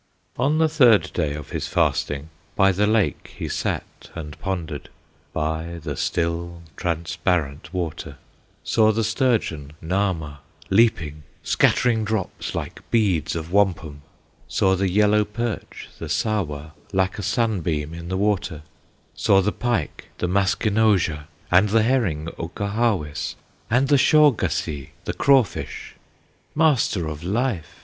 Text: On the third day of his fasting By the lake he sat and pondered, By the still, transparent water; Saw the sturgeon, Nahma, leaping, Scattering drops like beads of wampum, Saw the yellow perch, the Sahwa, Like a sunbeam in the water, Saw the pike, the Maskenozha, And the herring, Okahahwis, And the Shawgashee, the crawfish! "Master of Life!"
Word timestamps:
On 0.35 0.57
the 0.57 0.67
third 0.67 1.11
day 1.13 1.35
of 1.35 1.51
his 1.51 1.67
fasting 1.67 2.29
By 2.55 2.71
the 2.71 2.87
lake 2.87 3.35
he 3.37 3.47
sat 3.47 4.09
and 4.15 4.35
pondered, 4.39 4.89
By 5.31 5.77
the 5.79 5.95
still, 5.95 6.63
transparent 6.75 7.71
water; 7.71 8.17
Saw 8.63 8.91
the 8.91 9.03
sturgeon, 9.03 9.73
Nahma, 9.79 10.39
leaping, 10.71 11.21
Scattering 11.43 12.03
drops 12.03 12.55
like 12.55 12.81
beads 12.89 13.35
of 13.35 13.51
wampum, 13.51 14.01
Saw 14.47 14.75
the 14.75 14.89
yellow 14.89 15.23
perch, 15.23 15.87
the 15.99 16.09
Sahwa, 16.09 16.71
Like 16.91 17.19
a 17.19 17.21
sunbeam 17.21 17.93
in 17.93 18.09
the 18.09 18.17
water, 18.17 18.63
Saw 19.13 19.39
the 19.39 19.51
pike, 19.51 20.07
the 20.17 20.27
Maskenozha, 20.27 21.27
And 21.51 21.69
the 21.69 21.83
herring, 21.83 22.25
Okahahwis, 22.39 23.35
And 23.69 23.87
the 23.87 23.99
Shawgashee, 23.99 24.93
the 25.05 25.13
crawfish! 25.13 25.93
"Master 26.55 27.05
of 27.07 27.23
Life!" 27.23 27.75